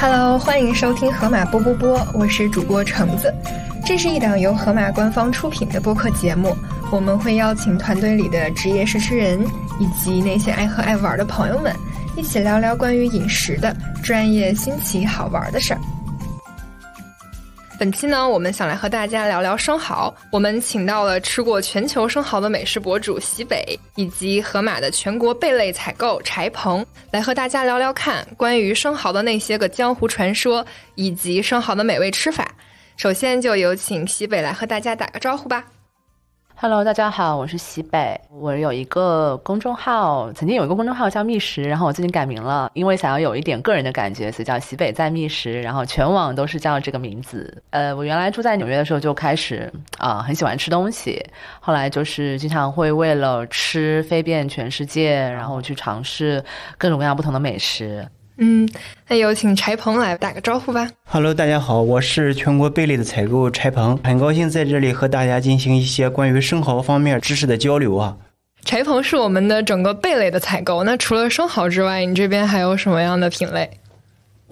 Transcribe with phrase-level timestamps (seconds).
[0.00, 3.34] Hello，欢迎收听河马波波波，我是主播橙子。
[3.84, 6.56] 这是一档由河马官方出品的播客节目，
[6.92, 9.44] 我们会邀请团队里的职业试吃人
[9.80, 11.74] 以及那些爱喝爱玩的朋友们，
[12.16, 15.80] 一起聊聊关于饮食的专业、新奇、好玩的事儿。
[17.78, 20.12] 本期呢，我们想来和大家聊聊生蚝。
[20.32, 30.66] 我们请到了吃过全球生蚝的美食博主西北，以及河马的全国贝类采购柴鹏，来和大家聊聊看关于生蚝的那些个江湖传说，
[30.96, 32.50] 以及生蚝的美味吃法。
[32.96, 35.64] 首先就有请西北来和大家打个招呼吧。
[36.60, 38.20] Hello，大家好，我是西北。
[38.32, 45.62] 我有一个公众号，曾经有一个公众号叫觅食，然后我最近改名了，因为想要有一点个人的感觉，所以叫西北在觅食。
[45.62, 47.62] 然后全网都是叫这个名字。
[47.70, 51.24] 呃，我原来住在纽约的时候就开始啊，很喜欢吃东西，
[51.60, 56.44] 后来就是经常会为了吃飞遍全世界，然后去尝试
[56.76, 58.04] 各种各样不同的美食。
[58.40, 58.68] 嗯，
[59.08, 60.88] 那有请柴鹏来打个招呼吧。
[61.04, 68.16] Hello，大家好，我是全国贝类的采购柴鹏，很高兴在这里和大家进行一些关于生蚝方面知识的交流啊。
[68.64, 73.68] 柴鹏是我们的整个贝类的采购，那除了生蚝之外，你这边还有什么样的品类？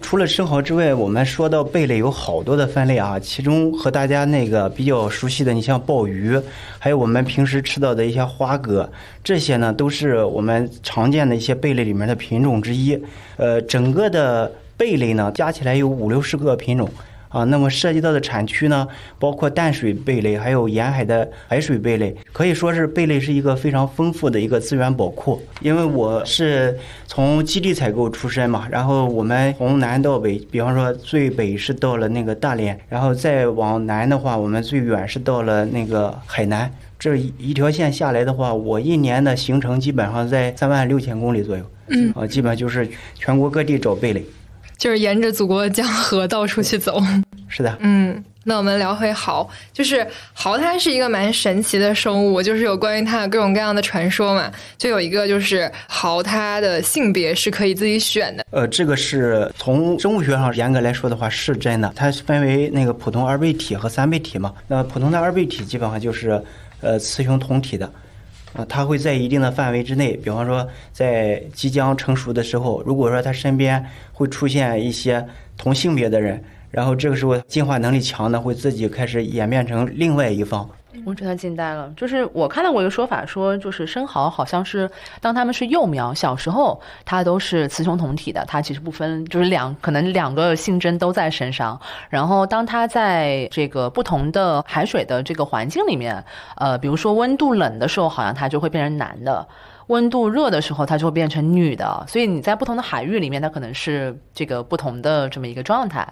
[0.02, 6.40] 除了生蚝之外，我们说到贝类有好多的分类啊，其中和大家那个比较熟悉的，你像鲍鱼，
[6.78, 8.88] 还有我们平时吃到的一些花蛤，
[9.24, 12.96] 这些呢都是我们常见的一些贝类里面的品种之一。
[13.36, 16.88] 呃，整个的贝类呢加起来有五六十个品种。
[17.36, 25.42] 啊，那么涉及到的产区呢，包括淡水贝类，还有沿海的海水贝类，可以说是贝类是一个非常丰富的一个资源宝库。
[25.60, 36.72] 因为我是从基地采购出身嘛，然后我们从南到北，比方说最北是到了那个大连，然后再往南的话，我们最远是到了那个海南。
[36.98, 41.62] 这一条线下来的话，我一年的行程基本上在三万六千公里左右。
[41.88, 44.24] 嗯，啊，基本就是全国各地找贝类。
[44.78, 47.02] 就是沿着祖国的江河到处去走，
[47.48, 66.42] 是的，嗯，那我们聊回蚝，就是蚝它是一个蛮神奇的生物，就是有关于它的各种各样的传说嘛，就有一个就是蚝它的性别是可以自己选的，呃，这个是从生物学上严格来说的话是真的，它分为那个普通二倍体和三倍体嘛，那普通的二倍体基本上就是
[66.80, 67.90] 呃雌雄同体的。
[68.56, 75.24] 啊，它会在一定的范围之内，比方说在即将成熟的时候，如果说它身边会出现一些
[75.58, 80.68] 同性别的人，然后这个时候进化能力强的会自己开始演变成另外一方。
[81.04, 84.90] 我真的惊呆了，就是我看到过一个说法，说就是生蚝好像是
[85.20, 91.78] 当它们是幼苗，小时候它都是雌雄同体的，它其实不分，就是两可能两个性征都在身上。
[92.08, 96.24] 然后当它在这个不同的海水的这个环境里面，
[96.56, 99.46] 呃，比如说温度冷的时候，好像它就会变成男的；
[99.88, 102.04] 温度热的时候，它就会变成女的。
[102.08, 106.06] 所以你在不同的海域里面，它可能是这个不同的这么一个状态。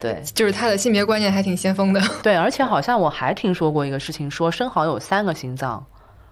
[0.00, 2.00] 对，就是他的性别观念还挺先锋的。
[2.24, 5.84] 对，而且好像我还听说过一个事情，说生蚝有三个心脏，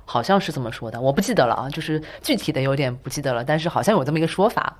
[0.06, 4.74] 好像是这么说的，我不记得了啊，就是具体的有点不记得了，但是好像有这么一个说法，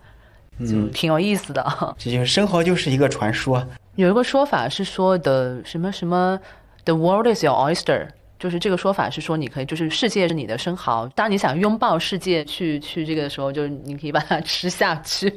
[0.56, 1.62] 嗯，挺有意思的。
[1.98, 3.62] 这就是生蚝就是一个传说。
[3.96, 6.40] 有一个说法是说的什么什么
[6.86, 15.30] ，The world is your oyster，就是这个说法是说你可以，就是世界是你的生蚝，当你想拥抱世界去去这个的时候，就是你可以把它吃下去。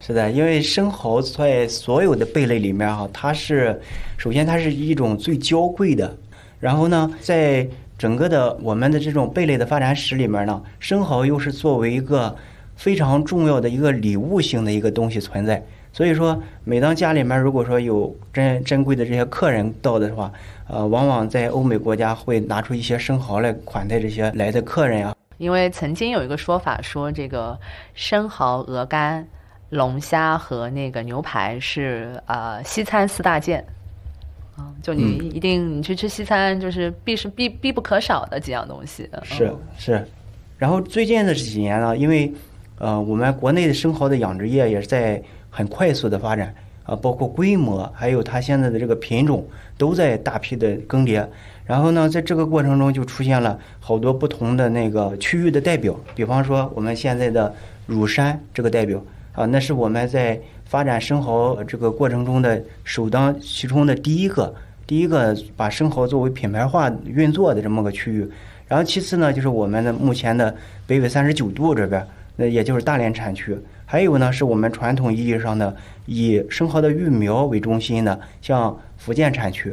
[0.00, 3.80] 是的，因为生蚝在所有的贝类里面哈，它是
[4.16, 6.16] 首先它是一种最娇贵的，
[6.60, 12.34] 然后呢，在整个的我们的这种贝类的发展史里面呢，生蚝又是作为一个
[12.76, 15.60] 非常重要的一个礼物性的一个东西存在。
[15.92, 20.32] 所以说，每当家里面如果说有珍珍贵的这些客人到的话，
[20.68, 25.12] 呃，往往在欧美国家会拿出一些生蚝来款待这些来的客人啊。
[25.38, 27.58] 因为曾经有一个说法说，这个
[27.94, 29.26] 生蚝、鹅肝。
[29.70, 33.62] 龙虾和那个牛排是呃西餐四大件，
[34.56, 39.06] 啊，就你一定你去吃西餐就是必是必必不可少的几样东西。
[39.22, 40.08] 是是，
[40.56, 42.32] 然后最近的这几年呢，因为
[42.78, 46.54] 呃我们国内的生蚝的养殖业也是在很快速的发展
[46.84, 49.46] 啊，包括规模还有它现在的这个品种
[49.76, 51.26] 都在大批的更迭。
[51.66, 57.54] 然后呢，在这个过程中就出现了好多不同的那个区域的代表，比方说我们现在的
[57.84, 58.98] 乳山这个代表。
[59.38, 64.52] 啊，那是我们在发展生蚝这个过程中的首当其冲的第一个，
[64.84, 68.28] 第一个把生蚝作为品牌化运作的这么个区域。
[68.66, 70.52] 然后其次呢，就是我们的目前的
[70.88, 72.04] 北纬三十九度这边，
[72.34, 73.56] 那也就是大连产区。
[73.86, 75.72] 还有呢，是我们传统意义上的
[76.06, 79.72] 以生蚝的育苗为中心的，像福建产区，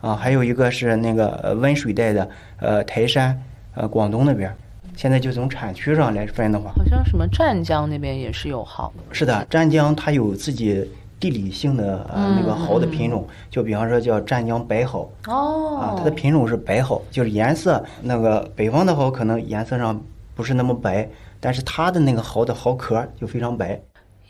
[0.00, 2.26] 啊，还有一个是那个温水带的，
[2.60, 3.38] 呃，台山，
[3.74, 4.50] 呃，广东那边。
[4.96, 8.92] 现在就从产区上来分的话，好像什么湛江那边也是有蚝。
[9.10, 20.00] 是的，湛江它有自己地理性的呃那个蚝的品种，就比方说叫湛江白蚝哦啊，它的品种是白蚝，就是颜色那个北方的蚝可能颜色上
[20.34, 21.08] 不是那么白，
[21.40, 23.80] 但是它的那个蚝的蚝壳就非常白。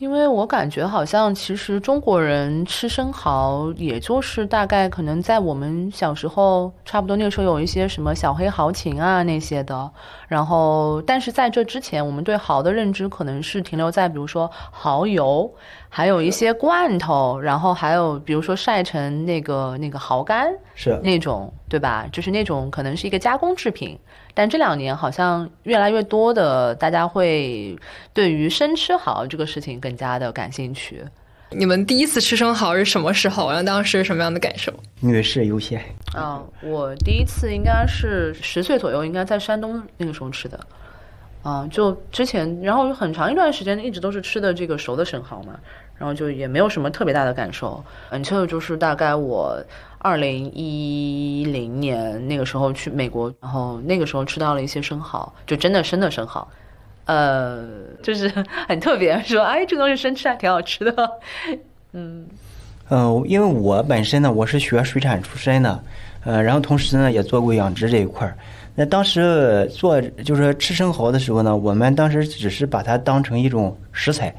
[0.03, 9.89] 因为我感觉好像其实中国人吃生蚝，也就是大概可能在我们小时候，差不多那个时候有一些什么小黑蚝情啊那些的。
[10.27, 15.49] 然后，但是在这之前，我们对蚝的认知可能是停留在比如说蚝油，
[15.89, 22.09] 还有一些罐头，然后还有比如说晒成那个那个蚝干是那种，对吧？
[22.11, 23.97] 就是那种可能是一个加工制品。
[24.35, 27.77] 但这两年好像越来越多的大家会
[28.15, 31.05] 对于生吃蚝这个事情更加的感兴趣。
[31.51, 33.49] 你们第一次吃生蚝是什么时候？
[33.49, 34.73] 然后当时什么样的感受？
[35.01, 35.83] 女士优先。
[36.15, 40.59] 啊，我第一次应该是十岁左右，应该在山东那个时候吃的。
[41.43, 45.59] 啊，就之前，然后很长一段时间一直都是吃的这个熟的生蚝嘛，
[45.99, 47.85] 然后就也没有什么特别大的感受。
[48.09, 49.63] 嗯，这个就是大概我。
[50.05, 56.47] 二零一零年那个时候去美国，然后那个时候吃到了一些生蚝，就真的生的生蚝，
[57.05, 57.65] 呃，
[58.03, 58.29] 就是
[58.67, 61.11] 很特别，说哎，这个东西生吃还挺好吃的，
[61.93, 62.27] 嗯，
[62.89, 65.85] 呃，因为我本身呢，我是学水产出身的，
[66.25, 68.37] 呃，然后同时呢也做过养殖这一块儿。
[68.75, 74.35] 那当时做就是吃生蚝的时候呢，我们当时只是把它当成一种食材，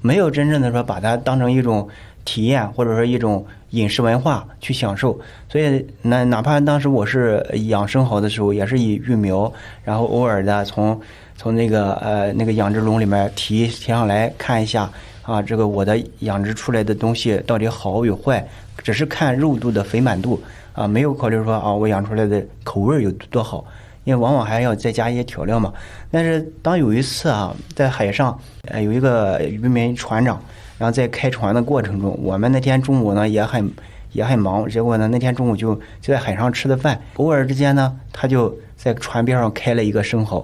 [0.00, 1.88] 没有真正的说把它当成一种。
[2.30, 5.18] 体验或者说一种饮食文化去享受，
[5.48, 11.00] 所以那哪怕当时我是养生蚝的时候，也是以育苗，然后偶尔的从
[11.36, 14.88] 从那个呃那个养殖笼里面提提上来看一下
[15.22, 18.46] 啊，这个我的养殖出来的东西到底好与坏，
[18.78, 20.40] 只是看肉度的肥满度
[20.72, 23.64] 啊，没有考虑说啊我养出来的口味有多好，
[24.04, 25.72] 因为往往还要再加一些调料嘛。
[26.12, 28.38] 但是当有一次啊，在海上
[28.68, 30.40] 呃有一个渔民船长。
[30.80, 33.70] 然后在开船的过程中，我们那天中午呢也很
[34.12, 40.42] 也很忙，结果呢那天中午就就在海上吃的饭，偶尔之间呢他就在船边上开了一个生蚝，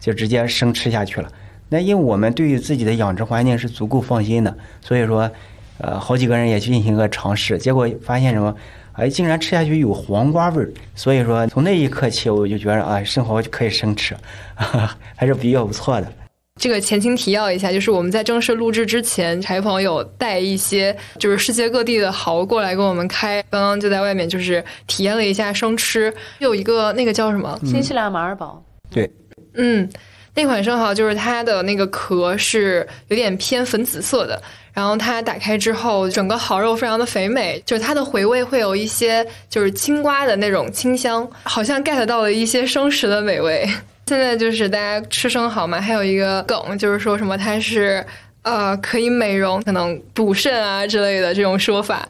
[0.00, 1.28] 就直接生吃下去了。
[1.68, 5.30] 那因为我们对于自己的养殖环境是足够放心的，所以说，
[5.78, 8.52] 呃好几个人也去进行个尝试，结果发现什么？
[8.94, 10.72] 哎，竟然吃下去有黄瓜味儿。
[10.96, 14.16] 所以说从那一刻起，我就觉得啊生蚝可以生吃，
[15.14, 16.12] 还是比较不错的。
[16.58, 27.60] 这个前情提要一下，就是我们在正式录制之前，柴朋友带一些就是世界各地的蚝过来跟我们开，刚刚就在外面就是体验了一下生吃，有一个那个叫什么？
[27.62, 29.10] 新西兰马尔堡，对，
[29.54, 29.86] 嗯，
[30.34, 34.42] 那款生蚝就是它的那个壳是有点偏粉紫色的，
[34.72, 43.68] 然后它打开之后，整个蚝肉非常的肥美，就是它的回味会有一些就是青瓜的那种清香，好像 get 到了一些生食的美味。
[44.08, 48.06] 现在就是大家吃生蚝嘛，还有一个梗就是说什么它是
[48.42, 52.08] 呃可以美容，可能补肾啊之类的这种说法。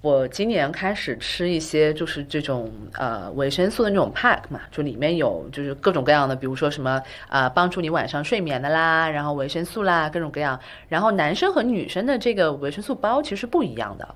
[0.00, 10.58] 我今年开始吃一些就是这种呃维生素的那种 pack 嘛，就里面有就是各种各样的，比如说什么啊帮助你晚上睡眠的啦，然后维生素啦各种各样。
[10.88, 14.08] 然后男生和女生的这个维生素包其实不一样的，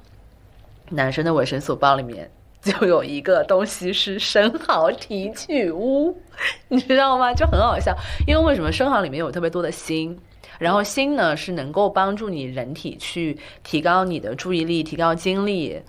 [0.91, 2.29] 男生的维生素包里面。
[2.81, 6.17] 就有一个东西是生蚝提取物，
[6.69, 7.35] 你知道吗？
[7.35, 7.93] 就很好笑，
[8.25, 10.17] 因为为什么生蚝里面有特别多的锌，
[10.61, 15.83] 然后锌呢是能够帮助你人体去提高你的注意力、提高精力，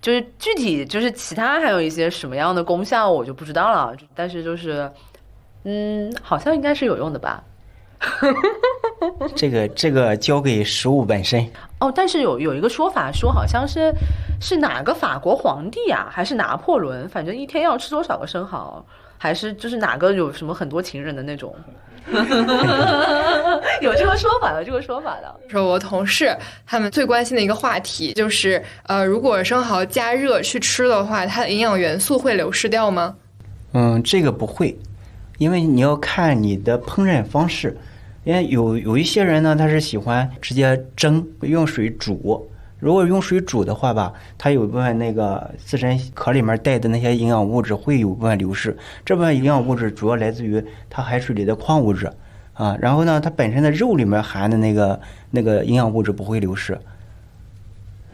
[0.00, 4.88] 就是具体就是其他还有一些什么样的功效我就不知道了，但是就是，
[5.64, 7.42] 嗯，好像应该是有用的吧。
[9.34, 11.48] 这个这个交给食物本身
[11.82, 13.92] 哦，但是有有一个说法说，好像是
[14.40, 18.84] 是哪个法国皇帝啊，还是拿破仑，反正一天要吃多少个生蚝，
[19.18, 21.52] 还是就是哪个有什么很多情人的那种，
[23.80, 25.34] 有这个说法的，这个说法的。
[25.48, 26.32] 说我同事
[26.64, 33.16] 他们最关心的一个话题就是，呃，如果生蚝加热去吃的话，它的营养元素会流失掉吗？
[33.72, 34.78] 嗯，这个不会，
[35.38, 37.76] 因为你要看你的烹饪方式。
[38.24, 42.48] 因为有有一些人呢，他是喜欢直接蒸，用水煮。
[42.78, 48.76] 如果用水煮的话吧，它有一部分那个自身壳里面带的那些营养物质会有部分流失。
[49.04, 52.10] 这部分营养物质主要来自于它海水里的矿物质
[52.54, 52.76] 啊。
[52.80, 55.00] 然后呢，它本身的肉里面含的那个
[55.30, 56.76] 那个营养物质不会流失。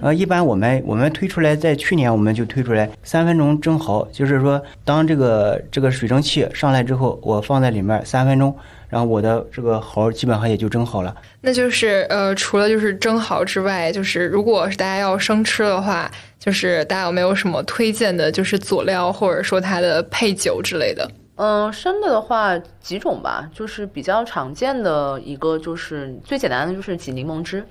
[0.00, 8.55] 呃，一般我们我们推出来，在去年我们就推出来三分钟蒸蚝，就是说，当这个这个水蒸气上来之后，我放在里面三分钟。
[8.88, 11.14] 然后我的这个蚝基本上也就蒸好了。
[11.40, 21.11] 那就是呃，除了就是蒸蚝之外，就是如果是大家要生吃的话，就是大家有没有什么推荐的，就是佐料或者说它的配酒之类的？
[21.37, 27.64] 嗯，生的的话几种吧，就是比较常见的一个就是最简单的就是挤柠檬汁，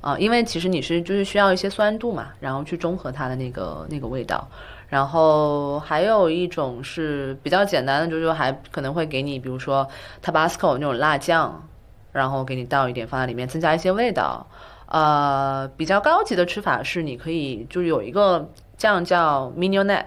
[0.00, 4.48] 啊，因为其实你是就是需要一些酸度嘛，然后去中和它的那个那个味道。
[4.90, 9.88] 然后还有一种是比较简单的，就是说还可能会给你，比如说
[10.22, 11.66] Tabasco 那种辣酱，
[12.10, 14.44] 然后给你倒一点放在里面，增加一些味道。
[14.86, 20.06] 呃，比较高级的吃法是你可以就是有一个酱叫 Mignonette，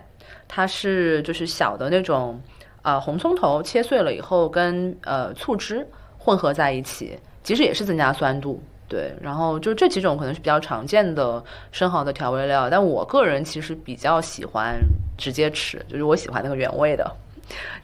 [0.50, 2.42] 它是就是小的那种
[2.82, 5.88] 啊红葱头切碎了以后跟呃醋汁
[6.18, 8.62] 混合在一起，其实也是增加酸度。
[8.93, 14.77] 对，然后就这几种可能是比较常见的生蚝的调味料，但我个人其实比较喜欢
[15.17, 17.12] 直接吃，就是我喜欢那个原味的。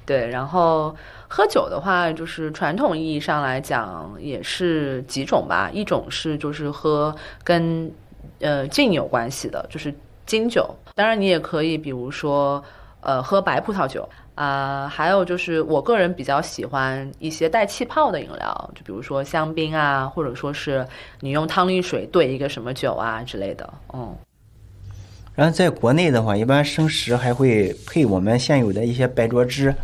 [0.06, 0.96] 对，然后
[1.28, 7.92] 喝酒的话，就是传统意义上来讲也是几种吧，一种是就是喝跟
[8.40, 9.92] 呃劲有关系的，就是
[10.28, 12.64] 金酒，当然你也可以比如说
[13.02, 14.08] 呃喝白葡萄酒。
[14.40, 20.88] 啊，还有就是我个人比较喜欢一些带气泡的饮料，就比如说香槟啊，或者说是
[21.20, 24.16] 你用汤力水兑一个什么酒啊之类的，嗯。
[25.36, 29.76] 然后在国内的话，一般生食还会配我们现有的一些白灼汁，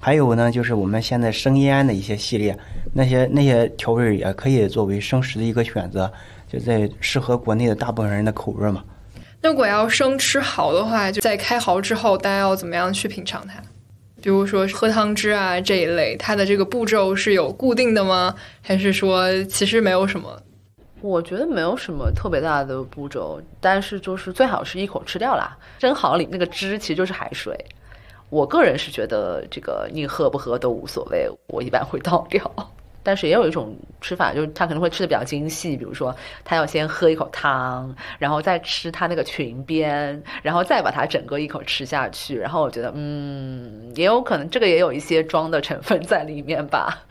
[0.00, 2.58] 还有呢就是我们现在生腌的一些系列，
[2.92, 6.12] 那些那些调味也可以作为生食的一个选择，
[6.48, 8.82] 就在适合国内的大部分人的口味嘛。
[9.40, 13.62] 那如果要生吃蚝的话，就在开蚝之后，大家要怎么样去品尝它？
[14.26, 18.34] 比如说喝汤汁啊这一类，它的这个步骤是有固定的吗？
[18.60, 20.42] 还是说其实没有什么？
[21.00, 25.56] 我觉得没有什么特别大的步骤，但是就是最好是一口吃掉啦。
[25.78, 27.56] 生蚝里那个汁其实就是海水，
[28.28, 32.50] 我个人是觉得这个你喝不喝都无所谓，我一般会倒掉。
[33.06, 42.36] 但是也有一种吃法，就是他可能会吃的比较精细，比如说他要先喝一口汤，然后再吃他那个裙边，然后再把它整个一口吃下去。
[42.36, 47.04] 然后我觉得，嗯，也有可能这个也有一些装的成分在里面吧。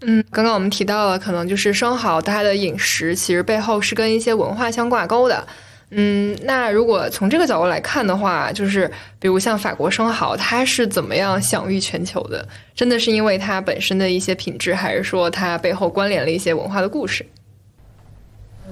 [0.00, 5.46] 嗯，刚刚我们提到了，可能就是生蚝它的饮食其实背后是跟一些文化相挂钩的。
[5.90, 12.46] 嗯，那如果从这个角度来看的话，就是比如像法国生蚝，它是怎么样享誉全球的？
[12.74, 17.24] 真的是因为它本身的一些品质，还是说它背后关联了一些文化的故事？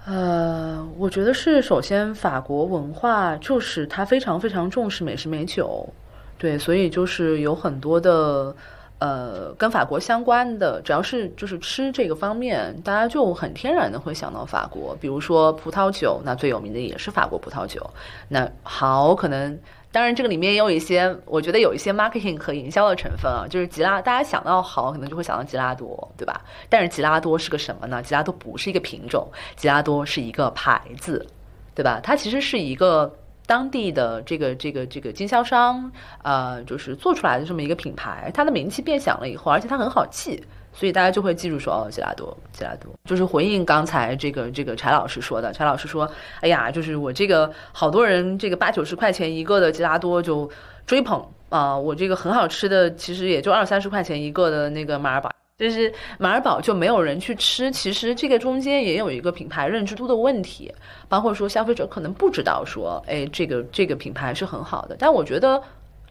[0.04, 5.88] 呃，我觉得是，首先法国文化就是它非常非常重视美食美酒，
[6.36, 8.54] 对，所以就是有很多的。
[8.98, 14.96] 呃，跟法国相关的，只要是就是吃这个方面，大家就很天然的会想到法国。
[14.98, 17.84] 比如说葡萄酒，那最有名的也是法国葡萄酒。
[18.28, 19.58] 那好，可能
[19.92, 26.40] 当然这个里面也有一些，我觉得有一些 marketing 和营销的成分啊，就是吉拉，大家想到好，可能就会想到吉拉多，对吧？
[26.70, 28.02] 但是吉拉多是个什么呢？
[28.02, 31.26] 吉拉多不是一个品种，吉拉多是一个牌子，
[31.74, 32.00] 对吧？
[32.02, 33.14] 它其实是一个。
[33.46, 35.90] 当地的这个这个这个经销商，
[36.22, 46.10] 呃，就是做出来的这么一个品牌，它的名气变响了以后，而且它很好记，所以大家就会记住说哦，吉拉多，吉拉多，就是回应刚才这个这个柴老师说的，柴老师说，
[46.40, 50.50] 哎呀，就是我这个好多人这个八九十块钱一个的吉拉多就
[50.84, 55.30] 追捧啊，我这个很好吃的其实也就二三十块钱一个的那个马尔堡。
[55.58, 60.70] 就是马尔堡就没有人去吃，其实这个中间也有一个品牌认知度的问题，
[61.08, 64.94] 包括说消费者可能不知道说，哎，这个这个品牌是很好的。
[64.98, 65.62] 但我觉得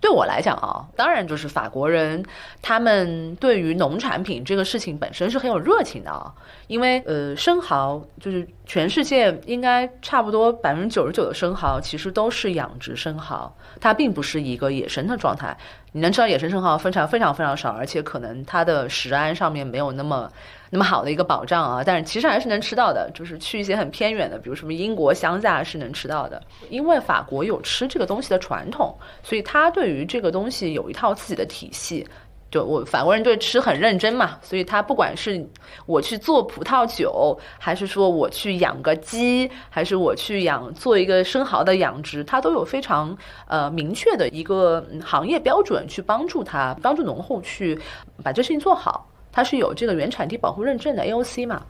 [0.02, 2.26] 对我来讲啊，当然就是法国人
[2.60, 6.34] 他们对于农产品这个事情本身是很有热情的啊，
[6.66, 15.56] 因为呃生蚝就是全世界应该差不多百分之九十九的生蚝其实都是养殖生蚝，它并不是一个野生的状态。
[15.92, 20.30] 你能吃到野生生蚝非常非常非常少，而且可能它的食安上面没有那么
[20.70, 21.84] 那么好的一个保障啊。
[21.86, 26.42] 但是其实还是能吃到的，就是去一些很偏远的，比如什么英国乡下是能吃到的。
[26.70, 28.94] 因为法国有吃这个东西的传统，
[29.24, 32.06] 所以他对于这个东西有一套自己的体系。
[32.52, 35.46] 就我法国人对吃很认真嘛，所以他不管是
[35.86, 47.78] 我去做葡萄酒，还是说我去养个鸡，还是我去养做一个生蚝的养殖，他都有非常呃明确的一个行业标准去帮助他，帮助农户去
[48.24, 49.10] 把这事情做好。
[49.34, 51.62] 它是有这个原产地保护认证的 AOC 嘛。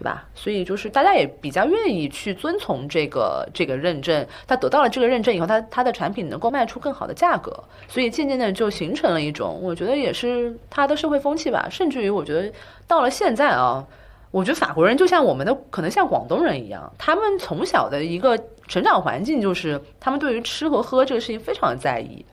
[0.00, 0.26] 对吧？
[0.34, 4.26] 所以就是大家也比较愿意去遵从这个这个认证。
[4.46, 7.52] 他得到了这个认证以后，他他的产品能够卖出更好的价格，
[7.86, 11.68] 所以渐渐的就形成了一种，我觉得也是他的社会风气吧。
[11.70, 12.50] 甚至于我觉得
[12.86, 13.86] 到了现在啊，
[14.30, 22.24] 我觉得法国人就像我们的可能像广东人一样，他们从小的一个成长环境就是他们对于吃和喝这个事情非常在意。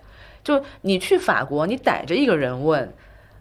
[0.41, 2.93] 就你去法国，你逮着一个人问。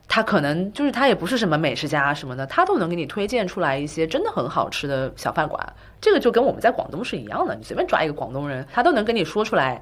[0.08, 5.74] 他可能就是他也不是什么美食家什么的，他都能给你推荐出来一些真的很好吃的小饭馆。
[6.00, 9.80] 这个就跟我们在广东是一样的，你随便抓一个广东人，他都能跟你说出来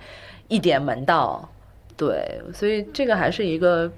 [0.48, 1.48] 一点门道。
[1.96, 3.90] 对，所以这个还是一个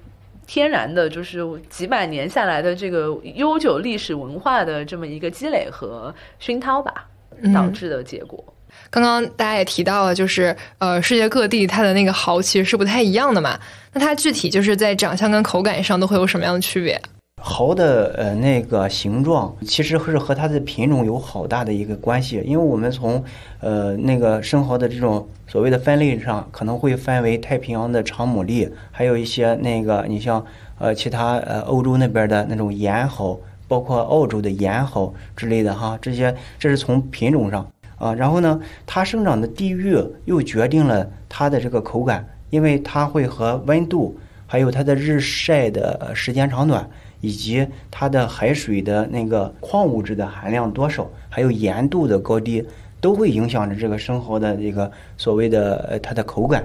[0.45, 7.07] 天然的，就是几百年下来的这个悠久历史文化的这么一个积累和熏陶吧，
[7.53, 8.43] 导致的结果。
[8.89, 13.59] 刚刚大家也提到了，就是呃，世界各地它的那个蚝其实是不太一样的嘛。
[13.93, 16.99] 那它具体就是在长相跟口感上都会有什么样的区别？
[17.39, 23.23] 蚝的呃那个形状其实是和它的品种有好大的一个关系，因为我们从
[23.59, 30.43] 呃那个生蚝的这种所谓的分类上，可能会分为太平洋的长牡蛎，还有一些那个你像
[30.79, 37.65] 呃其他呃欧洲那边的那种盐蚝，包括澳洲的盐蚝之类的哈，这些这是从品种上
[37.97, 46.89] 啊，然后呢，它生长的地域又决定了它的这个口感，因为它会和温度，还有它的日晒的时间长短。
[47.19, 52.63] 以及它的海水的那个矿物质的含量多少，还有盐度的高低，
[53.01, 56.63] 都会影响着这个生蚝的这个所谓的呃它的口感，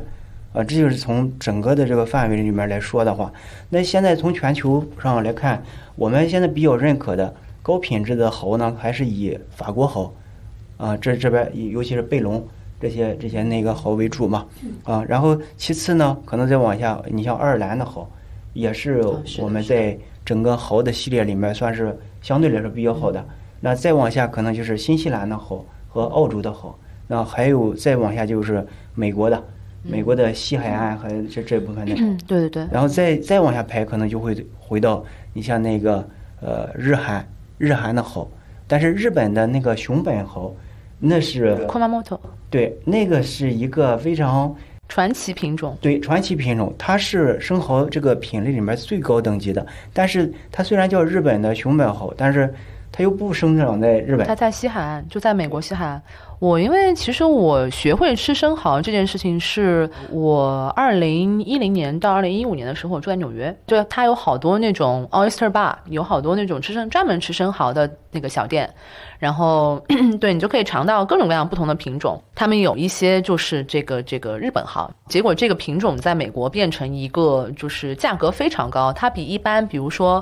[0.53, 3.33] 啊，这就是从整个的这个范围里面来说的话，
[3.71, 5.63] 那现在从全球上来看，
[5.97, 10.15] 我们现在比较认可的高品质的蚝呢，还是以法国蚝，
[10.85, 12.45] 啊，这这边尤其是贝隆
[12.81, 14.47] 这些这些那个蚝为主嘛，
[14.85, 18.11] 啊，然后其次呢，可能再往下，你像爱尔兰的蚝，
[18.53, 19.03] 也是
[19.39, 19.97] 我们在。
[20.25, 23.27] 整个蚝的系列里面算是相对来说比较好的，
[23.59, 26.73] 那再往下可能就是新西兰的蚝和澳洲的蚝，
[27.09, 29.43] 那还有再往下就是美国的，
[29.83, 31.97] 美国的西海岸和这这部分的，
[32.29, 36.09] 对对对，然后再再往下排，可能就会回到你像那个
[36.41, 38.31] 呃日韩日韩的蚝，
[38.69, 40.55] 但是日本的那个熊本蚝，
[41.05, 41.57] 那是
[42.49, 44.55] 对，那个是一个非常。
[44.89, 49.67] 传奇品种，对传奇品种，它是生蚝这个品类里面最高等级的。
[49.91, 52.53] 但是它虽然叫日本的熊本蚝，但是
[52.91, 56.03] 它又不生长在日本，它在西海岸，就在美国西海岸。
[56.43, 68.69] 我因为其实我学会吃生蚝这件事情，是我二零一零年到二零一五年的时候，我住在纽约，就它有好多那种 oyster bar，有好多那种吃生专门吃生蚝的那个小店，
[69.21, 69.81] 然后
[70.21, 72.21] 对你就可以尝到各种各样不同的品种。
[72.35, 80.21] 他们有一些就是这个这个日本蚝，结果这个品种在美国变成一个就是价格非常高，它比一般比如说。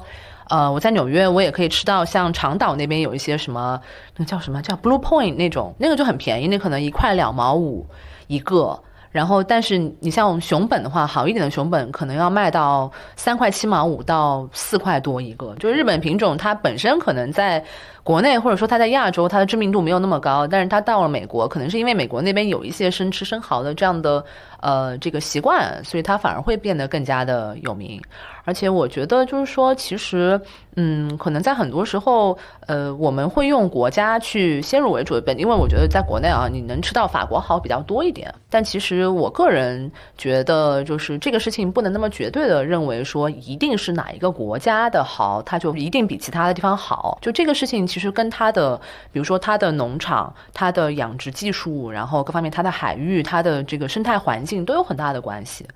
[0.50, 3.80] 呃，我在纽约，我也可以吃到像长岛那边有一些什么，
[4.16, 7.86] 那叫什么叫 Blue Point 那种，那个就很便宜，那可能一块两毛五
[8.26, 8.78] 一个。
[9.12, 15.52] 然后，但是你像熊本的话，好一点的熊本可能要卖到三块七毛五到四块多一个。
[15.56, 17.64] 就是日本品种，它本身可能在
[18.10, 24.24] 国内或者说它在亚洲，它的知名度没有那么高，但是它到了美国，可能是因为美国那边有一些生吃生蚝的这样的
[24.58, 28.02] 呃这个习惯，所以它反而会变得更加的有名。
[28.46, 30.40] 而且我觉得，就是说，其实，
[30.74, 38.34] 嗯，可能在很多时候，呃，我们会用国家去先入为主的本，因为我觉得在国内啊，你能吃到法国蚝比较多一点。
[38.48, 47.18] 但其实我个人觉得，就是这个事情不能那么绝对的认为说，一定是哪一个国家的蚝，它就一定比其他的地方好。
[47.20, 55.66] 就这个事情，其跟它的，比如说它的农场、它的养殖技术，然后各方面它的海域、它的这个生态环境都有很大的关系。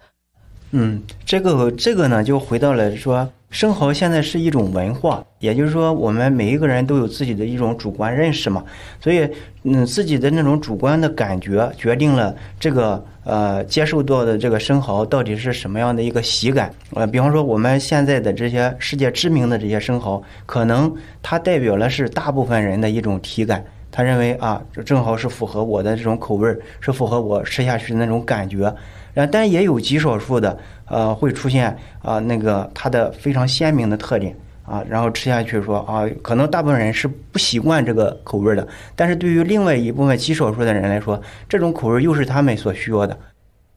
[0.71, 8.65] 嗯，这个这个呢，就回到了说，生蚝现在是一种文化，也就是说，我们每一个人都有自己的一种主观认识嘛，
[9.01, 9.31] 所以，
[9.63, 16.69] 嗯，自己的那种主观的感觉决定了这个呃接受到的这个生蚝到底是什么样的一个喜感。
[16.95, 28.75] 呃，比方说我们现在的这些世界知名的这些生蚝，可能它代表了是大部分人的一种体感，他认为啊，这正好是符合我的这种口味儿，是符合我吃下去的那种感觉。
[29.13, 38.67] 然但也有极少数的，呃，会出现啊那个它的非常鲜明的特点啊，然后吃下去说啊，可能大部分人是不习惯这个口味的，
[38.97, 43.19] 但是对于另外一部分极少数的人来说，这种口味又是他们所需要的。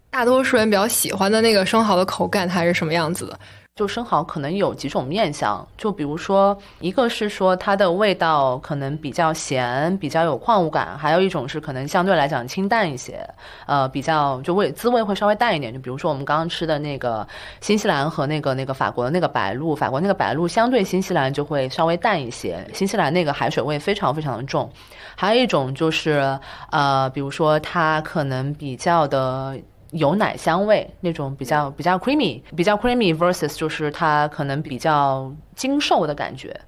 [0.09, 3.39] 大多数人比较喜欢的那个生蚝的口感，它是什么样子的？
[3.77, 13.23] 就生蚝可能有几种面相，就比如说，一个是说它的味道可能比较咸，比较有矿物感；还有一种是可能相对来讲清淡一些，
[13.67, 15.71] 呃，比较就味滋味会稍微淡一点。
[15.71, 17.25] 就比如说我们刚刚吃的那个
[17.61, 24.67] 新西兰和那个那个法国的那个白鹭，法国那个白鹭相对新西兰就会稍微淡一些，新西兰那个海水味非常非常的重。
[25.15, 26.35] 还有一种就是
[26.71, 29.55] 呃，比如说它可能比较的。
[29.91, 36.59] 有奶香味，那种比较比较 creamy，比较 creamy versus 就是它可能比较精瘦的感觉。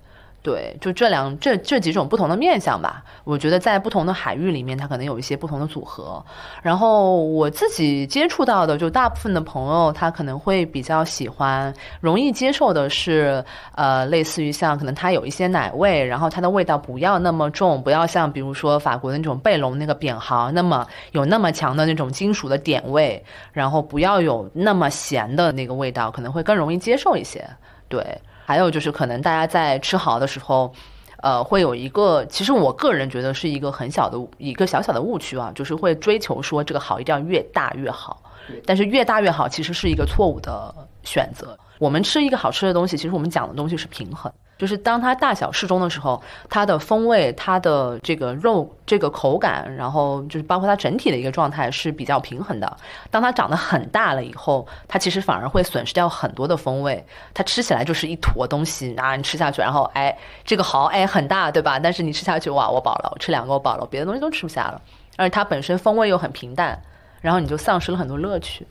[0.49, 6.25] 对，就这两这这几种不同的面相吧，我觉得在不同的海域里面，它可能有一些不同的组合。
[6.63, 27.47] 然后我自己接触到的，就大部分的朋友，他可能会比较喜欢、容易接受的是，呃，类似于像可能它有一些奶味，然后它的味道不要那么重，不要像比如说法国的那种贝龙那个扁航那么有那么强的那种金属的点味，然后不要有那么咸的那个味道，可能会更容易接受一些。
[27.87, 28.03] 对。
[28.49, 30.73] 还有就是，可能大家在吃蚝的时候，
[31.17, 38.23] 呃，会有一个，其实我个人觉得是一个很小的一个小小的误区啊，就是会追求说这个蚝一定要越大越好，
[38.65, 41.55] 但是越大越好其实是一个错误的选择。
[41.77, 44.33] 我们吃一个好吃的东西，其实我们讲的东西是平衡。
[44.59, 52.77] 就是当它大小适中的时候，它的风味、它的这个肉、这个口感，然后就是包括它整体的一个状态是比较平衡的。
[53.09, 61.79] 当它长得很大了以后，它其实反而会损失掉很多的风味，它吃起来就是一坨东西啊，你吃下去，然后哎，这个蚝哎很大，对吧？
[61.79, 64.81] 但是你吃下去哇，我饱了，我吃两个我饱了，别的东西都吃不下了，
[65.15, 66.77] 而且它本身风味又很平淡，
[67.21, 68.67] 然后你就丧失了很多乐趣。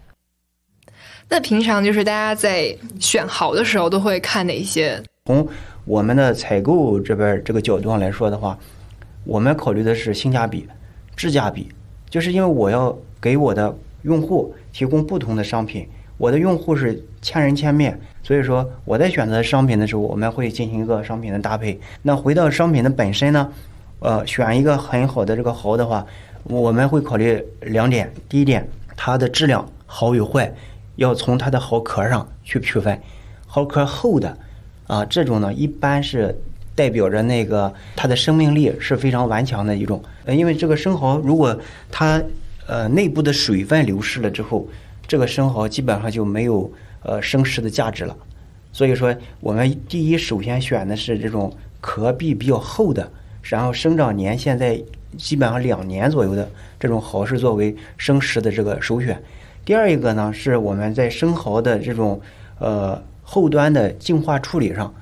[1.31, 5.03] 那平常就是大家在选蚝的时候都会看哪些？
[5.27, 5.47] 从
[5.89, 8.59] 我们的采购这边这个角度上来说的话，
[9.25, 10.69] 我们考虑的是性价比、
[11.17, 11.67] 质价比，
[12.11, 21.81] 就是因为我要给我的用户提供不同的商品，我的用户是千人千面，所以说我在选择商品的时候，我们会进行一个商品的搭配。
[22.03, 23.51] 那回到商品的本身呢，
[24.01, 26.05] 呃，选一个很好的这个蚝的话，
[26.43, 30.53] 我们会考虑两点：第一点，它的质量好与坏，
[30.97, 33.01] 要从它的蚝壳上去区分，
[33.47, 34.37] 蚝壳厚的。
[34.89, 36.35] 啊，这种呢一般是
[36.75, 40.03] 代表着那个它的生命力是非常顽强的一种。
[40.25, 41.57] 呃，因为这个生蚝如果
[41.91, 42.23] 它
[42.67, 44.67] 呃内部的水分流失了之后，
[45.07, 46.73] 这个生蚝基本上就没有
[47.03, 48.17] 呃生食的价值了。
[48.73, 53.11] 所以说，我们第一首先选的是这种壳壁比较厚的，
[53.43, 54.83] 然后生长年限在
[55.19, 56.49] 基本上两年左右的
[56.81, 59.23] 这种蚝是作为生食的这个首选。
[59.67, 62.19] 第二一个呢是我们在生蚝的这种
[62.59, 62.99] 呃。
[63.31, 64.95] 后端的净化处理上，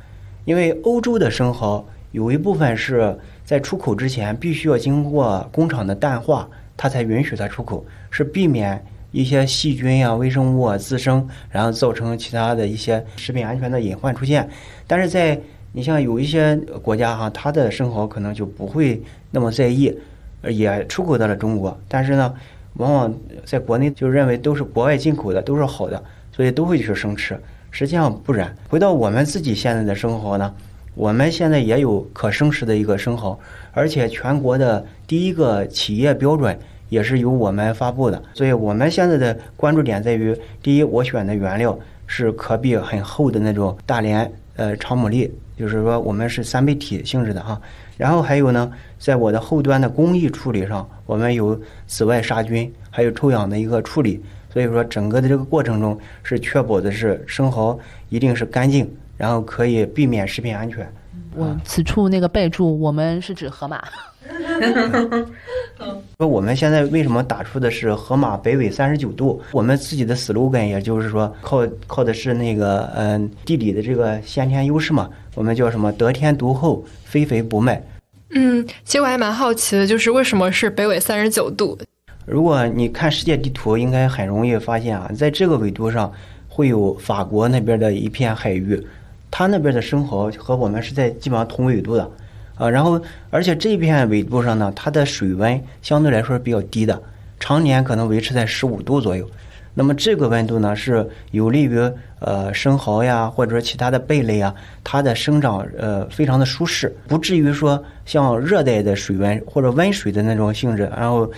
[0.46, 14.48] 因为欧洲的生蚝有一部分是在出口之前必须要经过工厂的淡化，它才允许它出口，是避免一些细菌呀、微生物啊滋生，然后造成其他的一些食品安全的隐患出现。
[14.88, 19.96] 但是在你像有一些国家哈，它的生蚝可能就不会那么在意，
[20.42, 22.34] 也出口到了中国，但是呢，
[22.74, 27.40] 往往在国内就认为都是国外进口的，都是好的，所以都会去生吃。
[27.78, 28.56] 实际上不然。
[28.70, 30.54] 回到我们自己现在的生蚝呢，
[30.94, 33.38] 我们现在也有可生食的一个生蚝，
[33.72, 36.58] 而且全国的第一个企业标准
[36.88, 38.22] 也是由我们发布的。
[38.32, 47.60] 所以我们现在的关注点在于：第一，我选的原料是壳壁很厚的那种大连呃长牡蛎，就是说我们是三倍体性质的哈。
[47.98, 54.22] 然后还有呢，在我的后端的工艺处理上，我们有紫外杀菌，还有臭氧的一个处理。
[54.56, 60.90] 所以说，整个的这个过程中是确保的是生蚝一定是干净，然后可以避免食品安全。
[61.34, 63.84] 我此处那个备注，我们是指河马。
[66.18, 69.42] 说我们现在为什么打出的是河马北纬三十九度？
[69.52, 75.10] 我们自己的 slogan 也就是说，靠靠的是那个嗯地理的这个先天优势嘛。
[75.34, 75.92] 我们叫什么？
[75.92, 77.82] 得天独厚，非肥不卖。
[78.30, 81.78] 嗯，其实我还蛮好奇的，就是为什么是北纬三十九度？
[82.26, 86.12] 如果你看世界地图，应该很容易发现啊，在这个纬度上
[86.48, 88.84] 会有法国那边的一片海域，
[89.30, 92.10] 它那边的生蚝和我们是在基本上同纬度的，
[92.56, 97.00] 啊，然后而且这片纬度上呢，它的水温相对来说是比较低的，
[97.38, 99.24] 常年可能维持在十五度左右。
[99.72, 101.78] 那么这个温度呢，是有利于
[102.18, 111.30] 呃生蚝呀，或者说其他的贝类啊，它的生长呃非常的舒适，不至于说像热带的水温或者温水的那种性质，然后。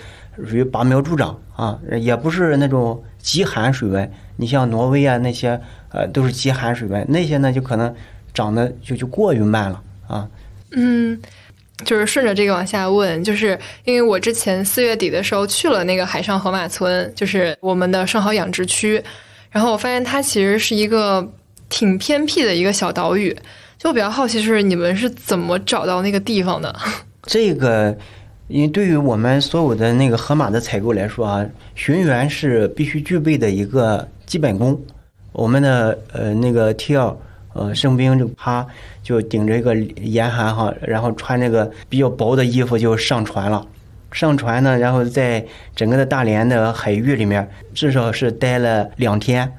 [0.47, 4.11] 属于拔苗助长啊，也不是那种极寒水温。
[4.37, 7.93] 你像挪威啊那些，呃，都是极寒水温，那些呢就可能
[8.33, 10.27] 长得就就过于慢了啊。
[10.71, 11.19] 嗯，
[11.83, 19.03] 就是顺着这个往下问，就是因为我之前四月底的时候去了那个海上河马村，就是我们的生蚝养殖区，
[19.49, 21.27] 然后我发现它其实是一个
[21.67, 23.35] 挺偏僻的一个小岛屿，
[23.77, 26.73] 就我比较好奇，就是你们是怎么找到那个地方的？
[27.23, 27.97] 这个。
[28.49, 34.79] 因为对于我们所有的那个河马的采购来说啊，寻源是必须具备的一个基本功。
[35.31, 37.15] 我们的呃那个 T 二
[37.53, 38.65] 呃圣兵就他
[39.03, 43.63] 就顶着一个严寒哈，然后穿那个比较薄的衣服就上船了。
[44.11, 49.53] 上船呢，然后在整个的大连的海域里面，至少是待了两天，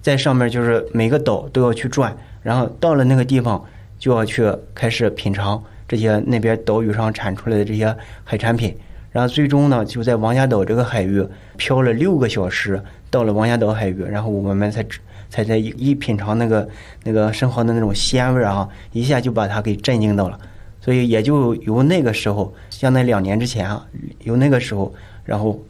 [0.00, 3.62] 在上面就是每个岛都要去转，然后到了那个地方
[3.98, 5.62] 就要去开始品尝
[5.92, 8.74] 这些那边岛屿上产出来的这些海产品。
[9.10, 11.22] 然后最终呢，就在王家岛这个海域
[11.58, 14.82] 漂了六个小时，到了王家岛海域，然后我们才
[15.28, 16.66] 才在一品尝那个
[17.04, 20.40] 那个生蚝的那种鲜味啊，一下就把它给震惊到了。
[20.80, 23.86] 所以也就由那个时候，像那两年之前啊，
[24.24, 24.90] 由那个时候，
[25.26, 25.62] 然后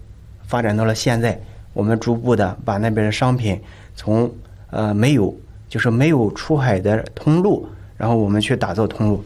[0.45, 1.37] 发展到了现在，
[1.73, 3.61] 我们逐步的把那边的商品
[3.97, 4.33] 从
[4.71, 5.37] 呃没有，
[5.69, 9.25] 就是没有出海的通路，然后我们去打造通路。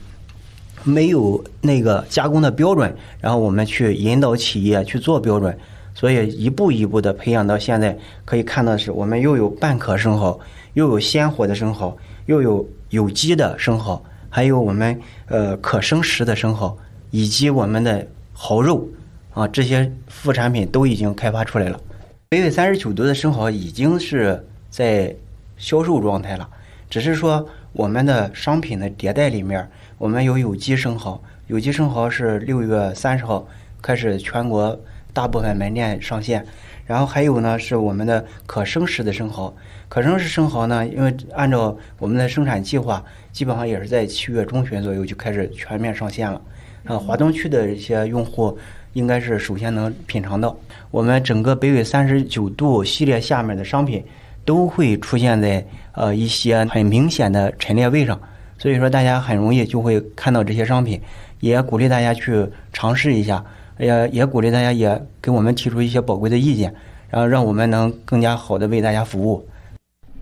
[0.86, 5.58] 没有那个加工的标准，然后我们去引导企业去做标准，
[5.92, 10.38] 所以一步一步的培养到现在，可以看到是我们又有半壳生蚝，
[10.74, 11.96] 又有鲜活的生蚝，
[12.26, 14.96] 又有有机的生蚝，还有我们
[15.26, 16.78] 呃可生食的生蚝，
[17.10, 18.86] 以及我们的蚝肉
[19.32, 21.80] 啊这些副产品都已经开发出来了。
[22.28, 25.12] 北纬三十九度的生蚝已经是在
[25.56, 26.48] 销售状态了，
[26.88, 29.68] 只是说我们的商品的迭代里面。
[29.98, 33.48] 我们有有机生蚝，有机生蚝是六月三十号
[33.80, 34.78] 开始全国
[35.14, 36.44] 大部分门店上线，
[36.84, 39.56] 然后还有呢是我们的可生食的生蚝，
[39.88, 46.38] 可生食生蚝呢，因为按照我们的生产计划，基本上也是在七月中旬左右就开始全面上线了。
[46.84, 48.56] 啊，华东区的一些用户
[48.92, 50.54] 应该是首先能品尝到
[50.90, 54.04] 我们整个北纬三十九度系列下面的商品
[54.44, 58.20] 都会出现在呃一些很明显的陈列位上。
[58.58, 61.00] 所以说，大家很容易就会看到这些商品，
[61.40, 63.44] 也鼓励大家去尝试一下，
[63.78, 66.74] 也也鼓励大家也给我们提出一些宝贵的意见，
[67.10, 69.46] 然后让我们能更加好的为大家服务。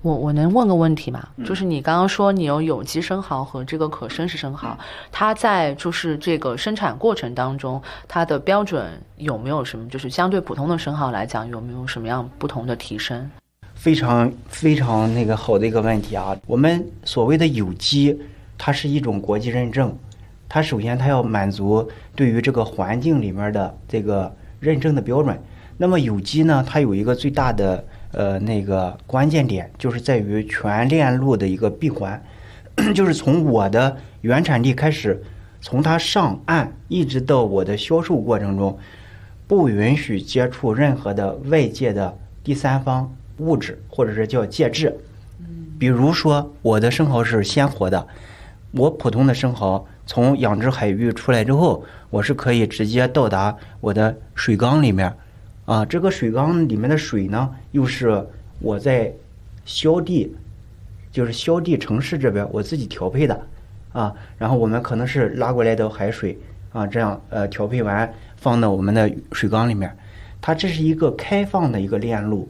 [0.02, 1.26] 我我能问个问题吗？
[1.46, 4.76] 就是你刚刚说你有有机生蚝和这个可生食生蚝，
[5.10, 9.88] 它在就是这个生产过程当中，它的标准有没有什么？
[9.88, 13.30] 就是相对普通的生蚝来讲，有没有什么样不同的提升？
[13.84, 16.34] 非常非常那个好的一个问题啊！
[16.46, 18.18] 我们所谓的有机，
[18.56, 19.94] 它是一种国际认证，
[20.48, 25.38] 它首先它要满足对于这个环境里面的这个认证的标准。
[25.76, 32.24] 那么有机呢，它有一个最大的呃那个关键点，就是在于全链路的一个闭环，
[32.96, 35.22] 就是从我的原产地开始，
[35.60, 38.78] 从它上岸一直到我的销售过程中，
[39.46, 43.14] 不允许接触任何的外界的第三方。
[43.38, 44.94] 物质或者是叫介质，
[45.78, 48.06] 比如说我的生蚝是鲜活的，
[48.70, 55.12] 我普通的生蚝从养殖海域出来之后，我是可以直接到达我的水缸里面，
[55.64, 58.24] 啊，这个水缸里面的水呢，又是
[58.60, 59.12] 我在
[59.64, 60.32] 销地，
[61.10, 63.46] 就是销地城市这边我自己调配的，
[63.92, 66.38] 啊，然后我们可能是拉过来的海水，
[66.72, 69.96] 啊，这样呃调配完放到我们的水缸里面，
[70.40, 72.48] 它这是一个开放的一个链路。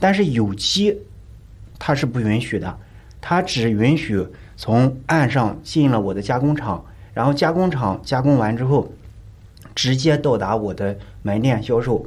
[0.00, 0.96] 但是有机，
[1.78, 2.76] 它是不允许的，
[3.20, 6.84] 它只允许从岸上进了我的加工厂，
[7.14, 8.90] 然后加工厂加工完之后，
[9.74, 12.06] 直接到达我的门店销售，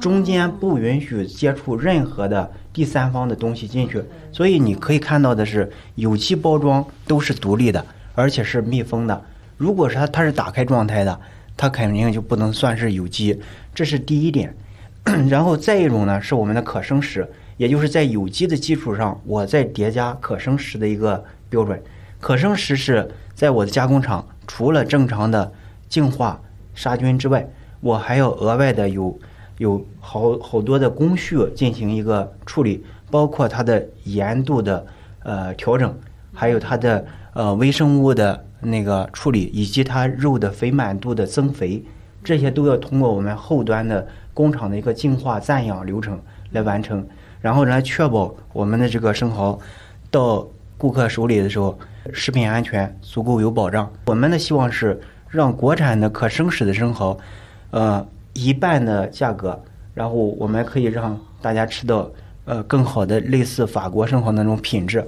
[0.00, 4.02] 中间不允许接触任何的第三方的东西进去。
[4.32, 9.22] 所以你可以看到的是，有机包装都是独立的，而且是密封的。
[9.56, 11.20] 如果是它它是打开状态的，
[11.56, 13.40] 它肯定就不能算是有机，
[13.74, 14.56] 这是第一点。
[15.28, 21.80] 然后再一种呢，是我们的可生食，也就是在有机的基础上，我再叠加可生食的一个标准。
[22.20, 25.52] 可生食是在我的加工厂，除了正常的
[25.90, 26.40] 净化
[26.74, 27.46] 杀菌之外，
[27.80, 29.18] 我还要额外的有
[29.58, 34.86] 有好好多的工序进行一个处理，包括它的盐度的
[35.22, 35.94] 呃调整，
[36.32, 41.84] 还有它的呃微生物的那个处理，以及它肉的肥满度的增肥，
[42.24, 44.08] 这些都要通过我们后端的。
[44.34, 46.20] 工厂的一个净化暂养流程
[46.50, 47.06] 来完成，
[47.40, 49.58] 然后来确保我们的这个生蚝
[50.10, 51.78] 到顾客手里的时候，
[52.12, 53.90] 食品安全足够有保障。
[54.06, 57.16] 我们的希望是让国产的可生食的生蚝，
[57.70, 59.62] 呃，一半的价格，
[59.94, 62.10] 然后我们可以让大家吃到
[62.44, 65.06] 呃更好的类似法国生蚝那种品质，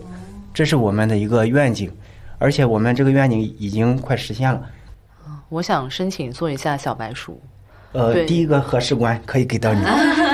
[0.55, 1.91] 这是我们的一个愿景，
[2.39, 4.63] 而且我们这个愿景已经快实现了。
[5.49, 7.41] 我想申请做一下小白鼠。
[7.97, 9.81] 呃，第一个合适官可以给到你。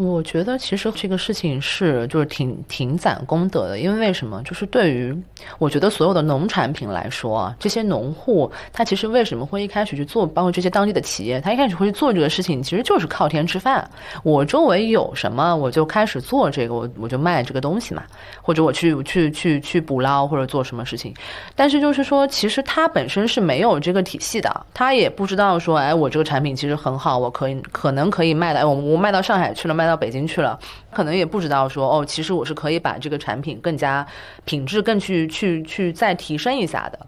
[0.00, 4.42] 我觉得其实这个事情是就是挺挺攒功德的，因为为什么？
[4.44, 5.14] 就是对于
[5.58, 13.86] 我觉得所有的农产品来说，这些农户他其实为什么会一开始去做，包括这些当地的企业，他一开始会去做这个事情，其实就是靠天吃饭。
[14.22, 18.02] 我周围有什么，我就开始做这个，我我就卖这个东西嘛，
[18.40, 21.12] 或者我去去去去捕捞或者做什么事情。
[21.54, 29.89] 但是就是说，其实他本身是没有这个体系的，他也不知道说，哎，我这个产品其实很好，我可以可能可以卖的，我我卖到上海去了，卖。
[29.90, 30.56] 到北京去了，
[30.92, 34.06] 可能也不知道说哦，其实我是可以把这个产品更加
[34.44, 37.06] 品质更去去去再提升一下的。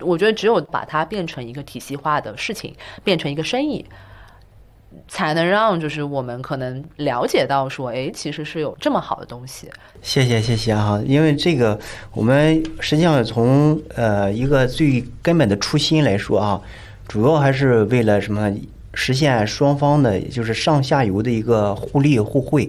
[0.00, 3.82] 我觉得只有把它变成一个体系化的事情，变成一个生意，
[5.08, 9.70] 才能让就是我们可能了解到说，哎，其实是有这么好的东西。
[10.02, 11.78] 谢谢谢谢哈，因为这个
[12.12, 16.60] 我们实际上从呃一个最根本的初心来说啊，
[17.08, 18.52] 主要还是为了什么
[18.96, 22.68] 实现双方的，就是上下游的一个互利互惠。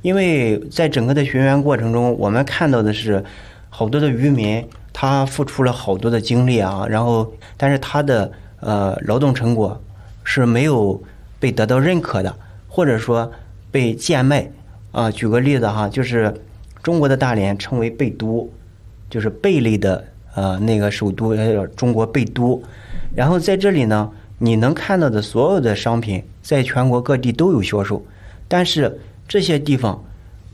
[0.00, 3.22] 因为在整个的学员过程中，我们看到的是
[3.68, 4.66] 好多的渔民。
[4.96, 9.82] 他付出了好多的精力啊，然后，但是他的呃劳动成果
[10.22, 11.02] 是没有
[11.40, 12.32] 被得到认可的，
[12.68, 13.28] 或者说
[13.72, 14.48] 被贱卖
[14.92, 15.10] 啊。
[15.10, 16.32] 举个例子哈，就是
[16.80, 18.48] 中国的大连称为贝都，
[19.10, 20.04] 就是贝类的
[20.36, 22.62] 呃那个首都，叫中国贝都。
[23.16, 24.08] 然后在这里呢，
[24.38, 28.04] 你能看到的所有的商品，在全国各地都有销售，
[28.48, 30.04] 但是这些地方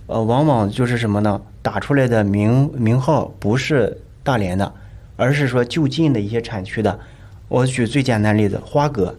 [0.07, 1.41] 呃往往就是什么呢？
[1.63, 3.97] 打出来的名名号不是。
[4.23, 4.71] 大连的，
[5.17, 7.01] 而是说就近的一些产区的。
[7.49, 9.15] 我举最简单例子，花蛤。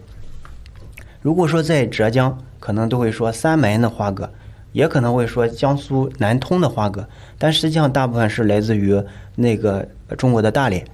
[1.24, 4.30] 如果说在浙江，可能都会说三门的花蛤，
[4.74, 7.04] 也可能会说江苏南通的花蛤，
[7.40, 8.96] 但实际上大部分是来自于
[9.36, 9.86] 那个
[10.20, 10.86] 中国的大连。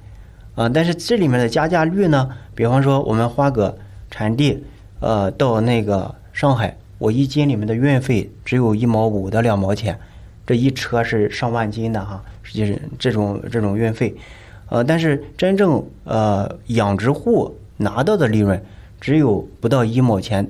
[0.56, 2.30] 啊，但是这里面的加价率呢？
[2.58, 3.76] 比方说我们花蛤
[4.10, 4.64] 产地，
[5.00, 10.00] 呃，到那个上海，我一斤里面的运费只有一毛五到两毛钱，
[10.44, 12.24] 这一车是上万斤的哈。
[12.42, 14.16] 实际是这种这种运费，
[14.70, 18.66] 呃，但是真正呃养殖户拿到的利润
[19.00, 20.50] 只有不到一毛钱，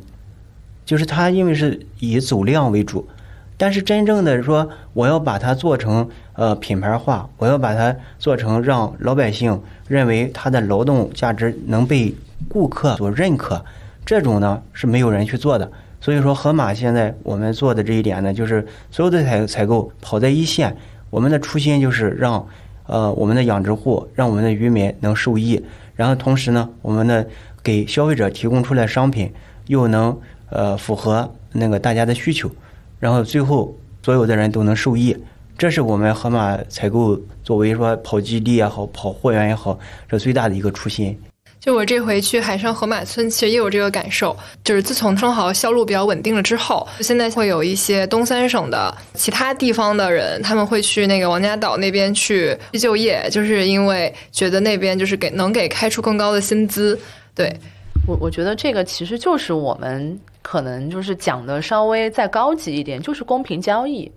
[0.86, 3.06] 就是他因为是以走量为主，
[3.58, 6.08] 但是真正的说我要把它做成
[6.38, 12.16] 呃品牌化，我要把它做成让老百姓认为它的劳动价值能被
[12.48, 13.62] 顾客所认可，
[14.06, 15.70] 这种呢是没有人去做的。
[16.00, 20.78] 所以说，盒马现在我们做的这一点呢，就是所有的采采购跑在一线。
[21.10, 22.48] 我们的初心就是让，
[22.86, 25.62] 呃，我们的养殖户，让我们的渔民能受益，
[25.96, 27.28] 然后同时呢，我们的
[27.64, 29.34] 给消费者提供出来商品
[29.66, 30.16] 又能
[30.50, 32.50] 呃符合那个大家的需求，
[33.00, 35.18] 然后最后所有的人都能受益，
[35.58, 41.20] 这是我们盒马采购作为说跑基地也好，跑货源也好，这最大的一个初心。
[41.60, 44.38] 就我这回去海上河马村，其实也有这个感受。
[44.64, 56.98] 就是自从生蚝销路比较稳定了之后，现在会有一些东三省的其他地方的人，他们会去那个王家岛那边去就业，就是因为觉得那边就是给能给开出更高的薪资。
[57.34, 57.52] 对
[58.06, 64.10] 我，我觉得这个其实就是我们可能就是讲的稍微再高级一点，就是公平交易。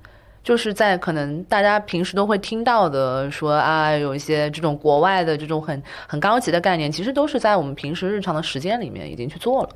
[0.42, 9.70] 就是在可能大家平时都会听到的说啊，有一些这种国外的这种很很高级的概念，其实都是在我们平时日常的时间里面已经去做了，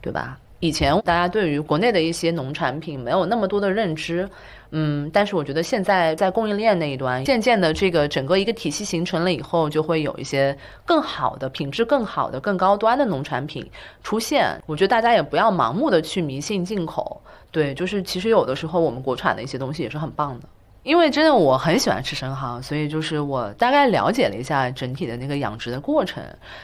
[0.00, 0.38] 对吧？
[0.66, 4.28] 以前大家对于国内的一些农产品没有那么多的认知，
[4.70, 13.64] 嗯，但是我觉得现在在供应链那一端，渐渐的这个整个一个体系形成了以后，就会有一些更好的品质、更好的、更高端的农产品
[14.02, 14.60] 出现。
[14.66, 17.20] 我觉得大家也不要盲目的去迷信进口。
[17.52, 20.48] 对，就是其实有的时候我们国产的一些东西也是很棒的，
[20.86, 26.22] 因为真的我很喜欢吃生蚝，所以就是我大概了解了一下整体的那个养殖的过程，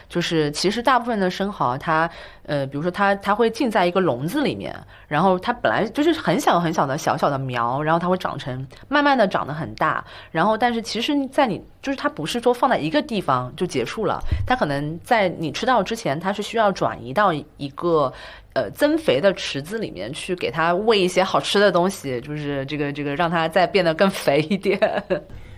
[0.08, 2.08] 就是其实大部分的生蚝它。
[2.44, 4.74] 呃，比如说它它会浸在一个笼子里面，
[5.06, 18.12] 然后它本来就是很小很小的小小的苗，然后它会长成慢慢的长得很大，然后但是其实，在你就是它不是说放在一个地方就结束了，它可能在你吃到之前，它是需要转移到一个
[18.54, 24.78] 呃增肥的池子里面去给它喂一些好吃的东西，就是这个这个让它再变得更肥一点。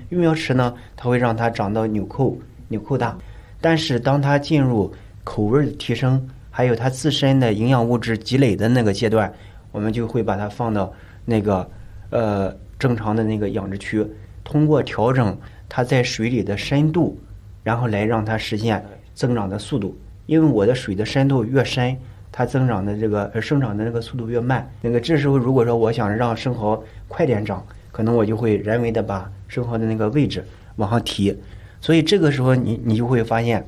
[0.08, 3.16] 育苗池呢，它会让它长到纽扣纽扣大，
[3.60, 6.28] 但是当它进入口味的提升。
[6.56, 9.34] 还有它自身的营养物质积累的那个阶段，
[9.72, 11.68] 我们就会把它放到那个
[12.10, 14.06] 呃正常的那个养殖区，
[14.44, 15.36] 通过调整
[15.68, 17.18] 它在水里的深度，
[17.64, 18.80] 然后来让它实现
[19.14, 19.98] 增长的速度。
[20.26, 21.98] 因为我的水的深度越深，
[22.36, 24.68] 它增长的这个生长的那个速度越慢。
[24.80, 30.44] 那个这时候如果说我想让生蚝快点长，可能我就会人为的把生蚝的那个位置
[30.74, 31.38] 往上提。
[31.80, 33.64] 所以这个时候你你就会发现，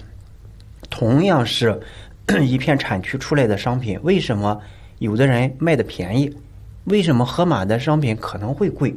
[0.90, 1.80] 同样是。
[2.42, 4.60] 一片产区出来的商品，为什么
[4.98, 6.36] 有的人卖的便宜？
[6.86, 8.92] 为什么盒马的商品可能会贵？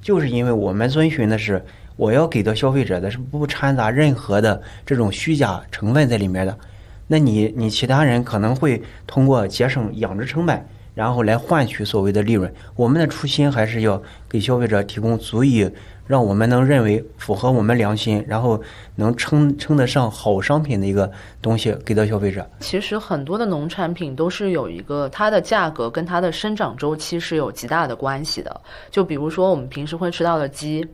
[0.00, 6.58] 就是因为我们遵循的是，我要给到消费者的是不掺杂任何的这种虚假成分在里面的。
[7.06, 12.52] 那你你其他人可能会通过节省养殖成本，然后来换取所谓的利润。
[12.74, 15.70] 我们的初心还是要给消费者提供足以
[16.06, 18.60] 让我们能认为符合我们良心，然后
[18.96, 22.48] 能称称得上好商品的一个东西给到消费者。
[22.60, 28.60] 其实很多的农产品都是有一个它的价格跟它的生长周期是有极大的关系的。
[28.90, 30.86] 就比如说我们平时会吃到的鸡。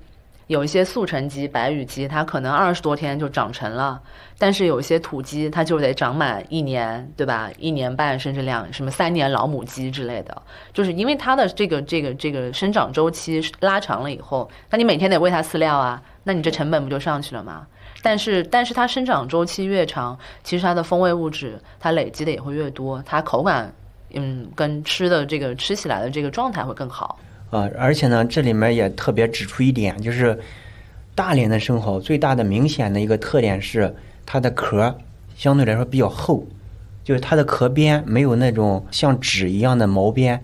[0.49, 4.01] 有一些速成鸡、白羽鸡，它可能二十多天就长成了，
[4.39, 7.51] 但是有一些土鸡，它就得长满一年，对吧？
[7.59, 10.43] 一年半甚至两什么三年老母鸡之类的，
[10.73, 17.67] 就是因为它的这个这个这个生长周期拉长了以后，那你每天得喂它饲料啊，那你这成本不就上去了吗？
[18.03, 23.71] 但是但是它生长周期越长，其实它的风味物质它累积的也会越多，它口感
[24.15, 27.19] 嗯跟吃的这个吃起来的这个状态会更好。
[27.51, 30.39] 啊，而且呢，这里面也特别指出一点，就是
[31.15, 33.95] 大连的生蚝最大的明显的一个特点是
[34.27, 34.95] 它的壳
[35.35, 36.47] 相对来说比较厚，
[37.03, 40.43] 就是它的壳边没有那种像纸一样的毛边。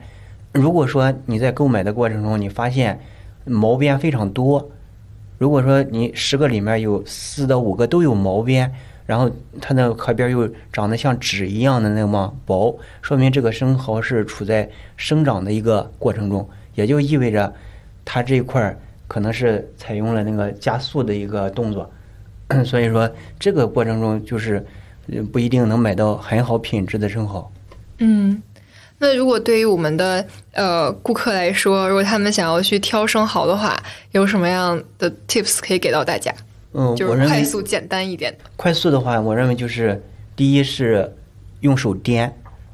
[0.52, 2.98] 如果说你在购买的过程中你发现
[3.44, 4.70] 毛边非常多，
[5.36, 8.72] 如果说你十个里面有四到五个都有毛边，
[9.04, 9.30] 然后
[9.60, 16.48] 它的壳边又长得像纸一样的那么薄，说明这个生蚝是处在生长的一个过程中。
[16.74, 17.52] 也就意味着，
[18.04, 21.88] 它这一块儿可能是采用了那个加速的一个动作，
[22.64, 24.64] 所以说这个过程中就是
[25.32, 27.52] 不一定能买到很好品质的生蚝。
[27.98, 28.42] 嗯，
[28.98, 33.80] 那如果对于我们的呃顾客来说，如果他们想要去挑生蚝的话，
[34.12, 36.34] 有什么样的 tips 可以给到大家？
[36.72, 38.38] 嗯，就是快速简单一点的。
[38.56, 40.02] 快速的话，我认为就是
[40.34, 41.14] 第一是
[41.60, 42.28] 用手掂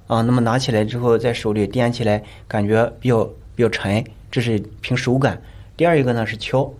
[0.06, 3.28] 啊，那么拿起来之后在手里掂起来，感觉比较。
[3.60, 5.38] 比较沉，这是凭手感。
[5.76, 6.72] 第二一个呢是敲，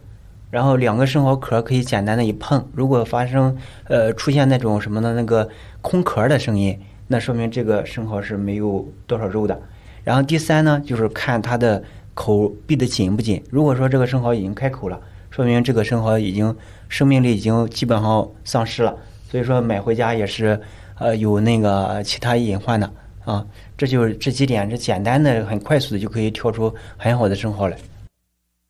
[0.50, 3.54] 然后两个生蚝壳可以简单的一碰，如果发生
[3.84, 5.46] 呃出现那种什么的那个
[5.82, 9.60] 空壳的声音，那说明这个生蚝是没有多少肉的。
[10.04, 16.56] 然后第三呢就是看它的口闭得紧不紧，如果说这个生蚝已经开口了，说明这个生蚝已经
[16.88, 18.96] 生命力已经基本上丧失了，
[19.28, 20.58] 所以说买回家也是
[20.94, 22.90] 呃有那个其他隐患的。
[23.26, 23.46] 啊，
[23.80, 27.78] 这就是这几点，这简单的、很快速的就可以挑出很好的生蚝来。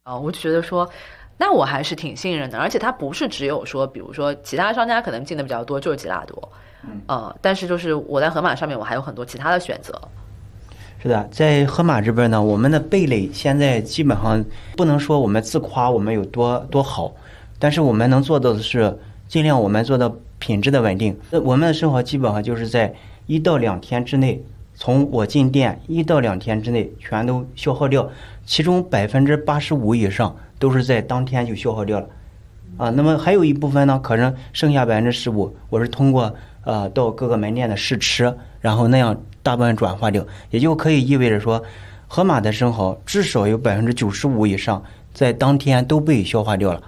[0.04, 0.88] 啊，我就觉得说，
[1.36, 6.52] 那我还是挺信任的，而且它不是只有说，比如说其他商家可能进的比较多，就是吉拉多，
[7.08, 10.00] 嗯，但是就是我在盒马上面，我还有很多其他的选择。
[11.02, 14.44] 是的，在盒马这边呢，我们的贝类现在基本上
[14.76, 17.12] 不能说我们自夸我们有多多好，
[17.58, 18.96] 但是我们能做到的是
[19.26, 21.18] 尽量我们做到品质的稳定。
[21.32, 22.94] 那我们的生蚝基本上就是在。
[23.26, 24.42] 一到两天之内，
[24.82, 28.08] 从我进店一到两天之内全都消耗掉，
[28.46, 32.08] 其中百分之八十五以上都是在当天就消耗掉了，
[32.78, 41.62] 啊，那么还有一部分呢，可能剩下百分之十五，我是通过呃到各个门店的试吃，然后那样大部分转化掉，也就可以意味着说，
[42.08, 46.82] 盒马的生蚝至少有百分之九十五以上在当天都被消化掉了，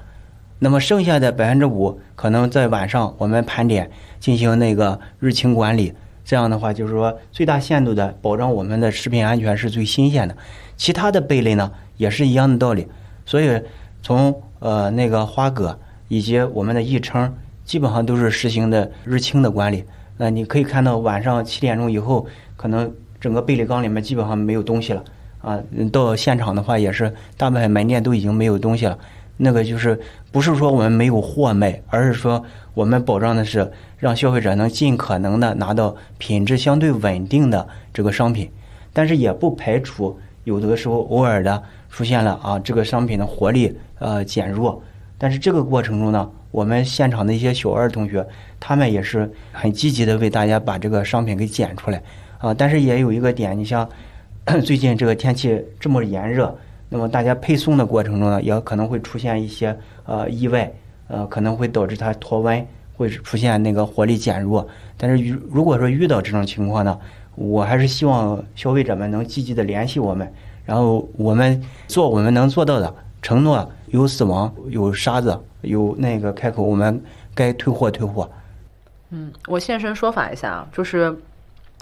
[0.58, 5.92] 那么剩下的百分之五可能在晚上我们盘点进行那个日清管理。
[6.24, 10.36] 这样的话，就是说最大限度的保障我们的食品安全是最新鲜的。
[10.76, 12.86] 其他的贝类呢，也是一样的道理。
[13.24, 13.60] 所以
[14.02, 19.84] 从呃那个花蛤以及我们的益称，基本上都是实行的日清的管理。
[20.16, 25.02] 那你可以看到晚上七点钟以后，可能整个贝类缸里面基本上没有东西了
[25.40, 25.60] 啊。
[25.92, 28.98] 到现场的话，也是大部分门店都已经没有东西了。
[29.44, 29.98] 那个就是
[30.30, 33.68] 不是说我们没有货卖，而是说我们保障的是
[33.98, 38.48] 让消费者能尽可能的拿到品质相对稳定的这个商品，
[38.92, 44.80] 但是也不排除有的时候偶尔的出现了啊这个商品的活力呃减弱，
[45.18, 48.24] 但是这个过程中呢，我们现场的一些小二同学
[48.60, 52.00] 他们也是很积极的为大家把这个商品给剪出来
[52.38, 53.88] 啊，但是也有一个点，你像
[54.64, 56.56] 最近这个天气这么炎热。
[56.92, 59.74] 那么大家配送的过程中呢，也可能会出现一些
[60.04, 60.70] 呃意外，
[61.08, 64.68] 呃可能会导致它脱温，会出现那个活力减弱。
[64.98, 66.98] 但是遇如果说遇到这种情况呢，
[67.34, 70.30] 我还是希望消费者们能积极的联系我们，
[70.66, 77.02] 然后我们做我们能做到的，承诺有死亡、有沙子、有那个开口，我们
[77.34, 78.30] 该退货退货。
[79.08, 81.16] 嗯，我现身说法一下啊，就是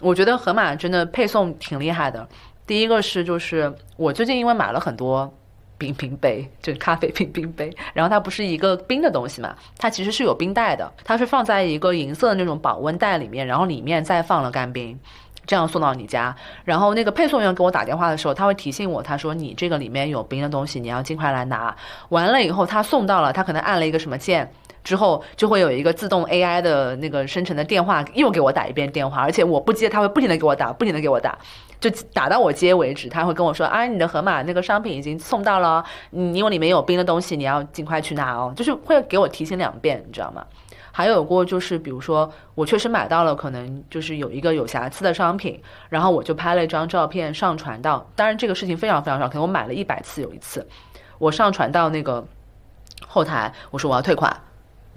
[0.02, 2.28] 我觉得盒马真的配送挺厉害的。
[2.70, 5.28] 第一个是，就是我最近因为买了很多
[5.76, 14.96] 冰冰杯，就是咖啡冰冰杯，然后它不是一个冰的东西嘛，它其实是有冰袋的，它是放在一个银色的那种保温袋里面，然后里面再放了干冰，
[15.44, 16.32] 这样送到你家。
[16.64, 21.76] 然后那个配送员给我打电话的时候，他会提醒我，他说你这个里面有冰的东西，你要尽快来拿。
[22.10, 24.48] 完了以后他送到了，他可能按了一个什么键。
[24.82, 31.38] 之后就会有一个自动 AI 的那个生成的电话又给我打一遍电话，而且我不接，他会不停的给我打，不停的给我打，
[31.78, 33.08] 就打到我接为止。
[33.08, 40.44] 他会跟我说啊，你的盒马那个商品已经送到了，你因为里面有冰的东西，你要尽快去拿哦，就是会给我提醒两遍，你知道吗？
[40.92, 50.66] 还有过就是，比如说我确实买到了，可能就是有一个有瑕疵的商品，然后我就拍了一张照片上传到，当然这个事情非常非常少，可能我买了一百次有一次，
[51.18, 52.26] 我上传到那个
[53.06, 54.36] 后台，我说我要退款，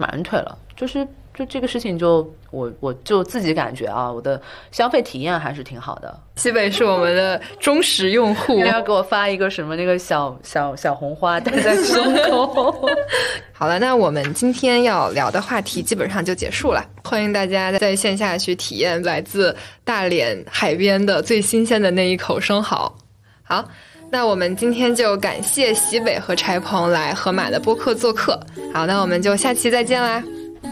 [0.04, 1.06] 马上退了，就是。
[1.36, 4.40] 就这个事情，就我我就自己感觉啊，我的
[4.70, 6.16] 消费体验还是挺好的。
[6.36, 12.88] 西北是我们的忠实用户， 要给我发一个什么那个小小小红花戴在胸口。
[13.52, 16.88] 好了，那我们今天要聊的话题基本上就结束了。
[17.02, 19.52] 欢迎大家在线下去体验来自
[19.82, 22.96] 大连海边的最新鲜的那一口生蚝。
[23.42, 23.68] 好，
[24.10, 28.38] 那我们今天就感谢西北和柴鹏来河马的播客做客。
[28.72, 30.22] 好，那我们就下期再见啦，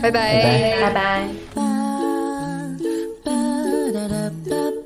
[0.01, 1.65] 拜拜，拜拜，拜
[4.45, 4.82] 拜。